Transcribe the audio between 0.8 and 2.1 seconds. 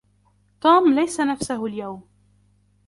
ليس نَفسَهُ اليوم.